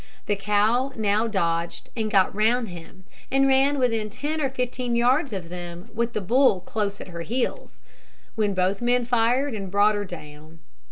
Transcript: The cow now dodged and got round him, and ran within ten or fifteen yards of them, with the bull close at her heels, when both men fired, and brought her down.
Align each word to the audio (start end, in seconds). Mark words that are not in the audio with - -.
The 0.25 0.35
cow 0.35 0.93
now 0.95 1.27
dodged 1.27 1.91
and 1.95 2.09
got 2.09 2.33
round 2.33 2.69
him, 2.69 3.03
and 3.31 3.47
ran 3.47 3.77
within 3.77 4.09
ten 4.09 4.41
or 4.41 4.49
fifteen 4.49 4.95
yards 4.95 5.31
of 5.31 5.49
them, 5.49 5.91
with 5.93 6.13
the 6.13 6.21
bull 6.21 6.59
close 6.61 6.99
at 6.99 7.09
her 7.09 7.21
heels, 7.21 7.77
when 8.33 8.55
both 8.55 8.81
men 8.81 9.05
fired, 9.05 9.53
and 9.53 9.69
brought 9.69 9.93
her 9.93 10.05
down. 10.05 10.57